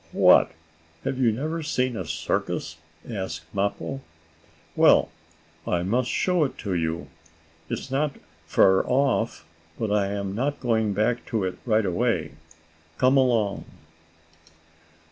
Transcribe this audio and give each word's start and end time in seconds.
"What! 0.13 0.51
Have 1.03 1.19
you 1.19 1.31
never 1.31 1.61
seen 1.61 1.95
a 1.95 2.05
circus?" 2.05 2.77
asked 3.07 3.45
Mappo. 3.53 4.01
"Well, 4.75 5.09
I 5.67 5.83
must 5.83 6.09
show 6.09 6.43
it 6.43 6.57
to 6.65 6.73
you. 6.73 7.05
It 7.69 7.73
is 7.77 7.91
not 7.91 8.15
far 8.47 8.83
off. 8.87 9.45
But 9.77 9.91
I 9.91 10.07
am 10.07 10.33
not 10.33 10.59
going 10.59 10.93
back 10.93 11.23
to 11.27 11.43
it 11.43 11.59
right 11.67 11.85
away. 11.85 12.31
Come 12.97 13.15
along." 13.15 13.65